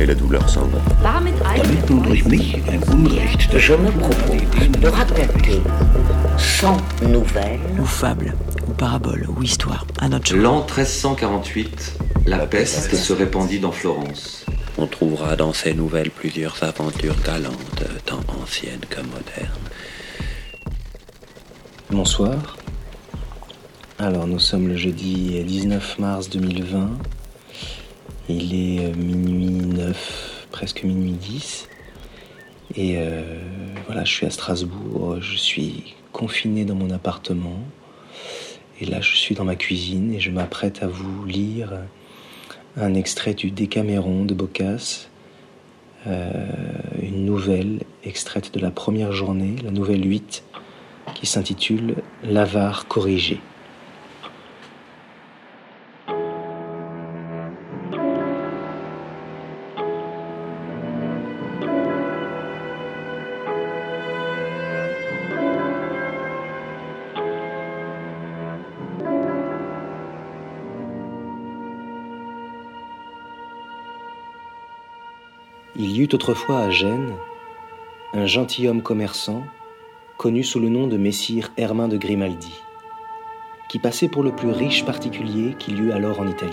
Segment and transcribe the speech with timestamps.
[0.00, 0.78] et la douleur s'en va.
[1.02, 5.60] Damit Damit nun durch mich ein Unrecht Je me propose de raconter
[6.38, 8.34] sans nouvelles ou fable,
[8.66, 14.46] ou parabole, ou histoire, à notre L'an 1348, la peste se répandit dans Florence.
[14.78, 19.68] On trouvera dans ces nouvelles plusieurs aventures galantes, tant anciennes que modernes.
[21.90, 22.56] Bonsoir.
[23.98, 26.88] Alors nous sommes le jeudi 19 mars 2020.
[28.30, 31.68] Il est euh, minuit 9, presque minuit 10.
[32.76, 33.22] Et euh,
[33.86, 37.58] voilà, je suis à Strasbourg, je suis confiné dans mon appartement.
[38.80, 41.72] Et là, je suis dans ma cuisine et je m'apprête à vous lire
[42.76, 45.10] un extrait du Décaméron de Boccace,
[46.06, 46.32] euh,
[47.02, 50.44] une nouvelle extraite de la première journée, la nouvelle 8,
[51.14, 53.40] qui s'intitule L'avare corrigé.
[75.82, 77.14] Il y eut autrefois à Gênes
[78.12, 79.44] un gentilhomme commerçant
[80.18, 82.52] connu sous le nom de Messire Hermin de Grimaldi,
[83.70, 86.52] qui passait pour le plus riche particulier qu'il y eut alors en Italie.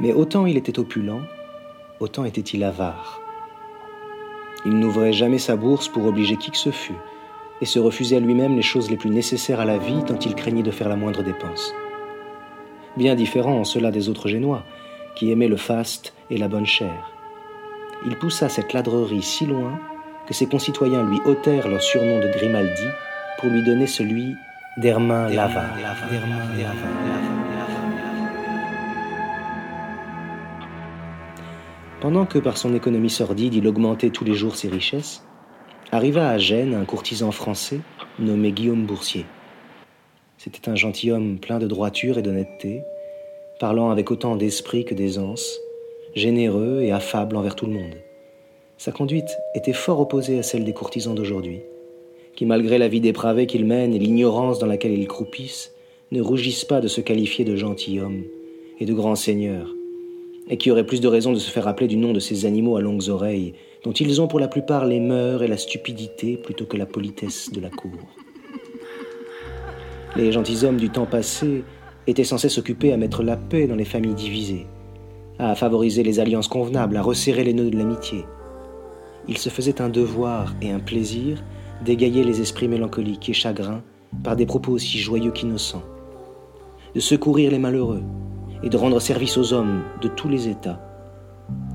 [0.00, 1.22] Mais autant il était opulent,
[1.98, 3.22] autant était-il avare.
[4.66, 7.00] Il n'ouvrait jamais sa bourse pour obliger qui que ce fût,
[7.62, 10.34] et se refusait à lui-même les choses les plus nécessaires à la vie tant il
[10.34, 11.72] craignait de faire la moindre dépense.
[12.98, 14.62] Bien différent en cela des autres Génois,
[15.14, 17.15] qui aimaient le faste et la bonne chair.
[18.04, 19.78] Il poussa cette ladrerie si loin
[20.26, 22.86] que ses concitoyens lui ôtèrent leur surnom de Grimaldi
[23.38, 24.34] pour lui donner celui
[24.76, 25.64] d'Hermin Lava.
[32.00, 35.24] Pendant que par son économie sordide il augmentait tous les jours ses richesses,
[35.92, 37.80] arriva à Gênes un courtisan français
[38.18, 39.24] nommé Guillaume Boursier.
[40.36, 42.82] C'était un gentilhomme plein de droiture et d'honnêteté,
[43.58, 45.58] parlant avec autant d'esprit que d'aisance,
[46.16, 47.94] généreux et affable envers tout le monde.
[48.78, 51.60] Sa conduite était fort opposée à celle des courtisans d'aujourd'hui,
[52.34, 55.72] qui, malgré la vie dépravée qu'ils mènent et l'ignorance dans laquelle ils croupissent,
[56.12, 58.24] ne rougissent pas de se qualifier de gentilshommes
[58.80, 59.74] et de grands seigneurs,
[60.48, 62.76] et qui auraient plus de raison de se faire appeler du nom de ces animaux
[62.76, 63.52] à longues oreilles,
[63.84, 67.52] dont ils ont pour la plupart les mœurs et la stupidité plutôt que la politesse
[67.52, 67.90] de la cour.
[70.16, 71.62] Les gentilshommes du temps passé
[72.06, 74.66] étaient censés s'occuper à mettre la paix dans les familles divisées,
[75.38, 78.24] à favoriser les alliances convenables, à resserrer les nœuds de l'amitié.
[79.28, 81.42] Il se faisait un devoir et un plaisir
[81.84, 83.82] d'égayer les esprits mélancoliques et chagrins
[84.22, 85.82] par des propos aussi joyeux qu'innocents,
[86.94, 88.02] de secourir les malheureux
[88.62, 90.80] et de rendre service aux hommes de tous les états.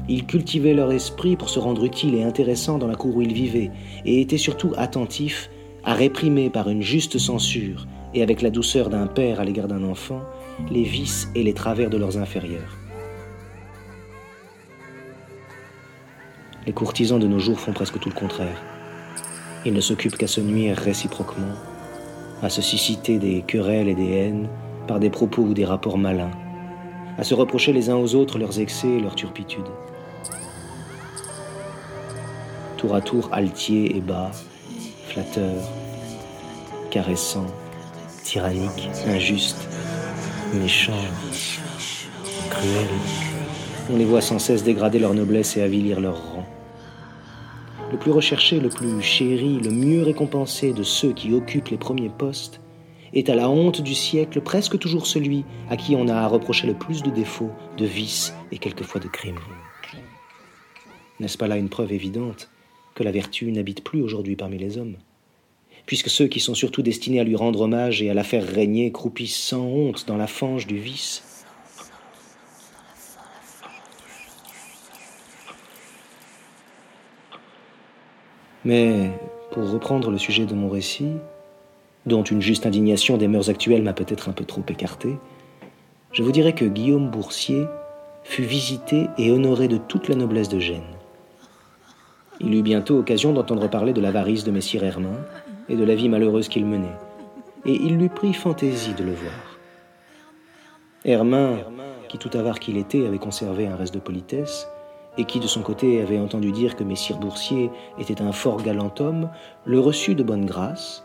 [0.10, 3.34] Ils cultivaient leur esprit pour se rendre utiles et intéressants dans la cour où ils
[3.34, 3.72] vivaient
[4.06, 5.50] et étaient surtout attentifs
[5.84, 9.84] à réprimer par une juste censure et avec la douceur d'un père à l'égard d'un
[9.84, 10.22] enfant
[10.70, 12.81] les vices et les travers de leurs inférieurs.
[16.68, 18.62] Les courtisans de nos jours font presque tout le contraire.
[19.66, 21.56] Ils ne s'occupent qu'à se nuire réciproquement,
[22.44, 24.48] à se susciter des querelles et des haines
[24.88, 26.32] par des propos ou des rapports malins,
[27.18, 29.72] à se reprocher les uns aux autres leurs excès et leurs turpitudes.
[32.78, 34.32] Tour à tour altier et bas,
[35.08, 35.64] flatteur,
[36.92, 37.48] caressant,
[38.24, 39.68] tyrannique, injuste,
[40.54, 40.94] méchant,
[42.52, 42.88] cruel.
[43.94, 46.46] On les voit sans cesse dégrader leur noblesse et avilir leur rang.
[47.92, 52.10] Le plus recherché, le plus chéri, le mieux récompensé de ceux qui occupent les premiers
[52.10, 52.62] postes
[53.14, 56.68] est à la honte du siècle presque toujours celui à qui on a à reprocher
[56.68, 59.40] le plus de défauts, de vices et quelquefois de crimes.
[61.20, 62.50] N'est-ce pas là une preuve évidente
[62.96, 64.96] que la vertu n'habite plus aujourd'hui parmi les hommes?
[65.86, 68.94] Puisque ceux qui sont surtout destinés à lui rendre hommage et à la faire régner
[68.94, 71.24] croupissent sans honte dans la fange du vice,
[78.64, 79.12] Mais,
[79.52, 81.14] pour reprendre le sujet de mon récit,
[82.06, 85.18] dont une juste indignation des mœurs actuelles m'a peut-être un peu trop écarté,
[86.12, 87.66] je vous dirais que Guillaume Boursier
[88.24, 90.82] fut visité et honoré de toute la noblesse de Gênes.
[92.40, 95.20] Il eut bientôt occasion d'entendre parler de l'avarice de Messire Hermin
[95.70, 96.98] et de la vie malheureuse qu'il menait,
[97.66, 99.60] et il lui prit fantaisie de le voir.
[101.06, 101.58] Hermin,
[102.10, 104.68] qui tout avare qu'il était avait conservé un reste de politesse,
[105.18, 107.70] et qui de son côté avait entendu dire que Messire Boursier
[108.00, 109.30] était un fort galant homme,
[109.66, 111.04] le reçut de bonne grâce,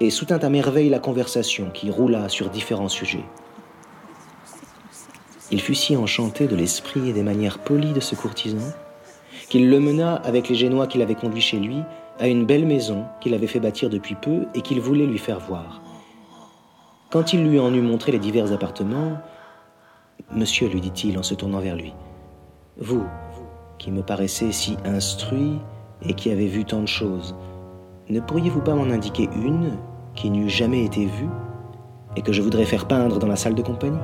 [0.00, 3.24] et soutint à merveille la conversation qui roula sur différents sujets.
[5.50, 8.72] Il fut si enchanté de l'esprit et des manières polies de ce courtisan
[9.48, 11.82] qu'il le mena avec les Génois qu'il avait conduits chez lui
[12.20, 15.40] à une belle maison qu'il avait fait bâtir depuis peu et qu'il voulait lui faire
[15.40, 15.82] voir.
[17.10, 19.18] Quand il lui en eut montré les divers appartements,
[20.32, 21.92] Monsieur, lui dit-il en se tournant vers lui,
[22.76, 23.04] vous,
[23.78, 25.58] qui me paraissez si instruit
[26.02, 27.34] et qui avez vu tant de choses,
[28.08, 29.78] ne pourriez-vous pas m'en indiquer une
[30.14, 31.28] qui n'eût jamais été vue
[32.16, 33.98] et que je voudrais faire peindre dans la salle de compagnie?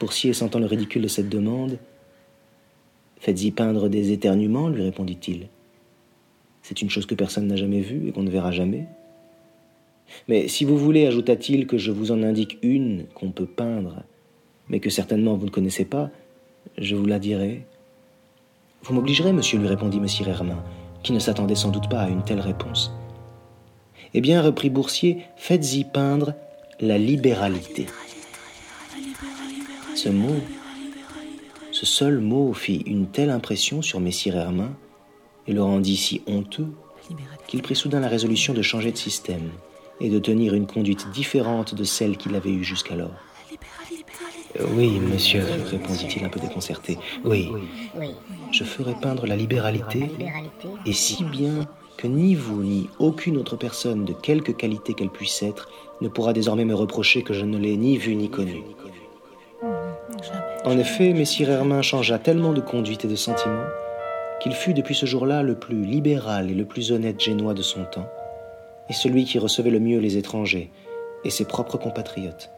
[0.00, 1.78] Boursier, sentant le ridicule de cette demande,
[3.20, 5.48] Faites-y peindre des éternuements, lui répondit-il.
[6.62, 8.86] C'est une chose que personne n'a jamais vue et qu'on ne verra jamais.
[10.28, 14.04] Mais si vous voulez, ajouta-t-il, que je vous en indique une qu'on peut peindre,
[14.68, 16.10] mais que certainement vous ne connaissez pas,
[16.76, 17.64] je vous la dirai.
[18.82, 20.62] Vous m'obligerez, monsieur, lui répondit Monsieur Hermin,
[21.02, 22.92] qui ne s'attendait sans doute pas à une telle réponse.
[24.14, 26.34] Eh bien, reprit Boursier, faites-y peindre
[26.80, 27.86] la libéralité.
[29.94, 30.36] Ce mot,
[31.72, 34.72] ce seul mot fit une telle impression sur Messire Hermin
[35.46, 36.68] et le rendit si honteux
[37.46, 39.50] qu'il prit soudain la résolution de changer de système
[40.00, 43.14] et de tenir une conduite différente de celle qu'il avait eue jusqu'alors.
[44.74, 46.98] Oui, monsieur, répondit-il un peu déconcerté.
[47.24, 47.50] Oui,
[48.50, 50.10] je ferai peindre la libéralité,
[50.84, 51.66] et si bien
[51.96, 55.68] que ni vous ni aucune autre personne, de quelque qualité qu'elle puisse être,
[56.00, 58.62] ne pourra désormais me reprocher que je ne l'ai ni vue ni connue.
[60.64, 63.66] En effet, Messire Hermin changea tellement de conduite et de sentiments
[64.40, 67.84] qu'il fut depuis ce jour-là le plus libéral et le plus honnête génois de son
[67.84, 68.08] temps,
[68.88, 70.70] et celui qui recevait le mieux les étrangers
[71.24, 72.50] et ses propres compatriotes.